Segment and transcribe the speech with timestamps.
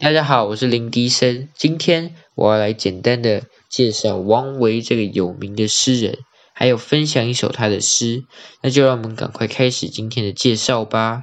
[0.00, 1.48] 大家好，我是林迪生。
[1.54, 6.18] 今天我要来简单的介绍王维这个有名的诗人，
[6.52, 8.24] 还有分享一首他的诗。
[8.60, 11.22] 那就让我们赶快开始今天的介绍吧。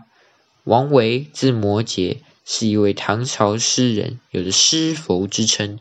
[0.64, 2.20] 王维字摩诘，
[2.50, 5.80] 是一位唐朝诗人，有着诗佛之称。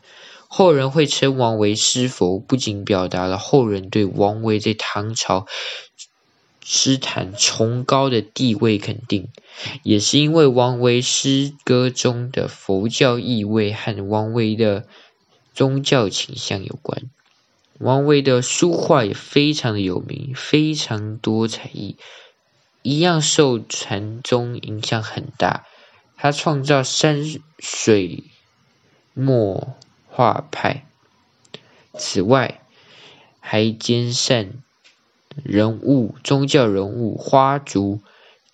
[0.48, 5.46] 后人会称王为诗佛，不仅表达了后人对王维在唐朝。
[6.64, 9.28] 诗坛崇高的地位肯定，
[9.84, 14.88] 也是因为王维诗歌中的佛教意味和王维的
[15.54, 17.04] 宗教倾向有关。
[17.78, 21.96] 王维的书画也非常的有名，非常多才艺，
[22.82, 25.64] 一样受禅宗影响很大。
[26.16, 27.22] 他创造山
[27.58, 28.24] 水
[29.14, 29.76] 墨
[30.08, 30.86] 画派，
[31.98, 32.62] 此外
[33.40, 34.62] 还兼善。
[35.44, 38.00] 人物、宗教人物、花烛，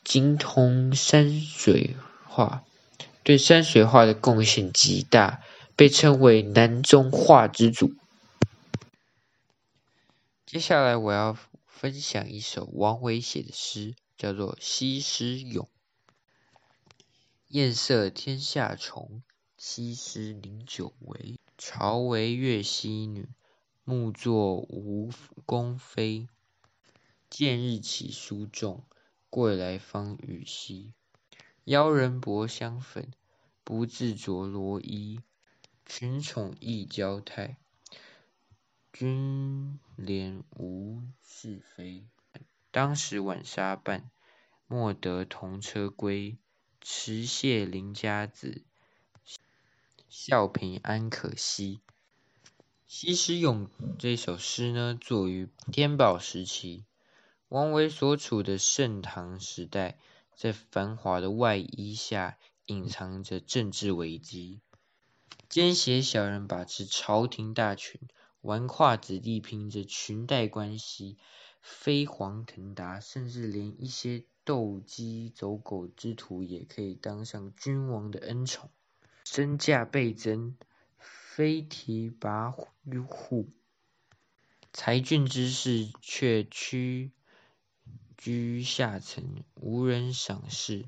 [0.02, 1.94] 精通山水
[2.28, 2.64] 画，
[3.22, 5.40] 对山水画的贡献极大，
[5.76, 7.94] 被称为南宗画之祖。
[10.44, 15.66] 接下来我要分享一首王维写的诗，叫做《西施咏》。
[17.52, 19.22] 艳色天下重，
[19.58, 21.38] 西施宁久为？
[21.58, 23.28] 朝为越溪女，
[23.84, 25.10] 暮作吴
[25.44, 26.28] 宫妃。
[27.28, 28.86] 见日起书重，
[29.28, 30.94] 贵来方与稀。
[31.64, 33.12] 邀人薄香粉，
[33.64, 35.20] 不自着罗衣。
[35.84, 37.58] 群宠亦娇态，
[38.94, 42.06] 君怜无是非。
[42.70, 44.10] 当时晚纱伴，
[44.66, 46.38] 莫得同车归。
[46.84, 48.64] 持谢邻家子，
[50.08, 51.80] 笑平安可惜。
[52.86, 53.66] 《西施咏》
[54.00, 56.84] 这首诗呢，作于天宝时期。
[57.48, 59.96] 王维所处的盛唐时代，
[60.34, 62.36] 在繁华的外衣下，
[62.66, 64.60] 隐藏着政治危机。
[65.48, 68.00] 奸邪小人把持朝廷大权，
[68.40, 71.16] 纨绔子弟凭着裙带关系
[71.60, 78.70] 飞黄腾达，甚至连一些斗鸡走狗之徒也可以当上君王的恩宠，
[79.24, 80.56] 身价倍增，
[80.98, 83.48] 飞提拔户，
[84.72, 87.10] 才俊之士却屈。
[88.24, 90.84] 居下层，无人赏识；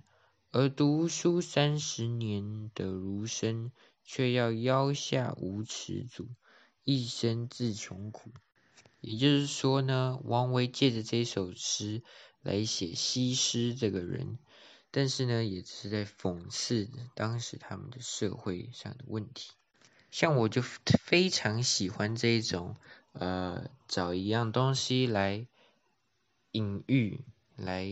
[0.52, 3.72] 而读书三十年的儒生，
[4.04, 6.28] 却要腰下无尺足，
[6.84, 8.30] 一生自穷苦。
[9.00, 12.04] 也就是说呢，王维借着这首诗
[12.44, 14.38] 来写西施这个人，
[14.92, 19.50] 但是呢，也是在讽刺当时他们的社会上的问题。
[20.12, 22.76] 像我就非常喜欢这种，
[23.14, 25.48] 呃，找一样东西来。
[26.56, 27.18] 隐喻
[27.56, 27.84] 来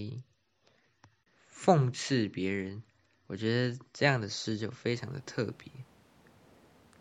[1.53, 2.85] 讽刺别人，
[3.27, 5.67] 我觉得这样的诗就非常的特别。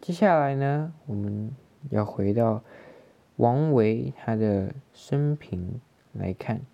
[0.02, 1.56] 接下来呢，我们
[1.92, 2.64] 要回到
[3.36, 5.80] 王维他的生平
[6.14, 6.66] 来看，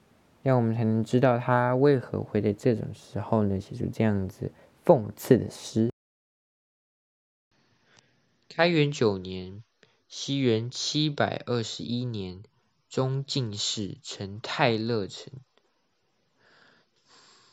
[0.47, 4.53] 让我们才能知道他为何会在这种时候呢写出这样子
[4.85, 5.91] 讽刺的诗。
[8.47, 9.61] 开元九年，
[10.07, 12.43] 西元七百二十一年。
[12.87, 15.33] 中进士，成太乐丞。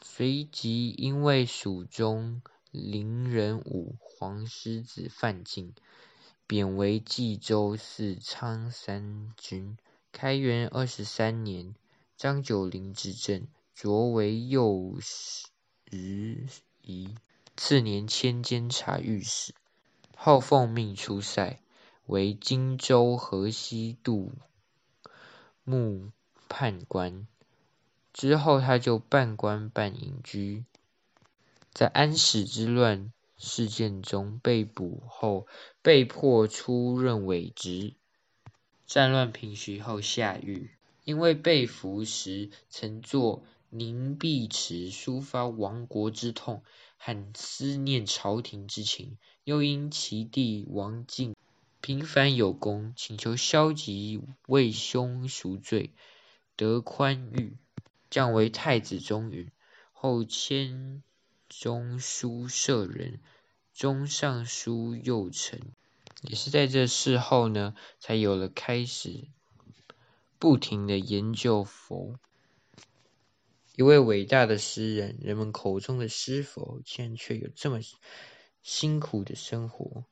[0.01, 2.41] 随即因为蜀中
[2.71, 5.75] 伶人武黄狮子范进，
[6.47, 9.77] 贬为冀州司仓山君。
[10.13, 11.75] 开元二十三年，
[12.17, 15.49] 张九龄执政，擢为右拾
[16.83, 17.15] 遗。
[17.57, 19.55] 次年迁监察御史，
[20.17, 21.61] 后奉命出塞，
[22.07, 24.33] 为荆州河西度。
[25.63, 26.11] 幕
[26.49, 27.27] 判官
[28.13, 30.65] 之后，他就半官半隐居，
[31.73, 35.47] 在安史之乱事件中被捕后，
[35.81, 37.95] 被迫出任伪职。
[38.87, 40.71] 战乱平息后下狱，
[41.05, 46.63] 因为被俘时曾作《凝碧池》抒发亡国之痛
[46.97, 51.37] 和思念朝廷之情，又因其弟王进。
[51.81, 55.91] 平凡有功，请求消极为兄赎罪，
[56.57, 57.59] 得宽裕，
[58.09, 59.51] 降为太子中允。
[59.93, 61.03] 后迁
[61.51, 63.21] 中书舍人、
[63.75, 65.61] 中尚书右丞。
[66.23, 69.29] 也是在这事后呢，才有了开始
[70.45, 72.19] 不停的研究佛。
[73.77, 77.79] 一位伟大的诗人，人们口中的诗佛，竟然却有这么
[78.61, 80.05] 辛苦的生活。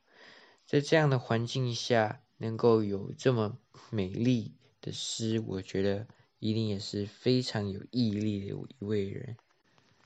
[0.64, 3.58] 在这样的环境下，能够有这么
[3.90, 6.06] 美丽的诗，我觉得
[6.38, 9.36] 一定也是非常有毅力的一位人。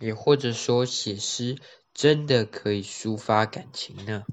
[0.01, 1.57] 也或者说，写诗
[1.95, 4.25] 真的可以抒发感情呢？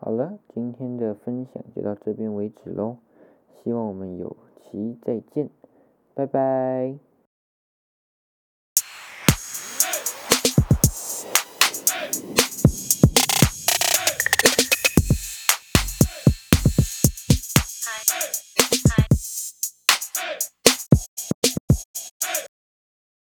[0.00, 2.96] 好了，今天的分享就到这边为止喽。
[3.66, 5.50] 希望我们有期再见，
[6.14, 6.96] 拜拜。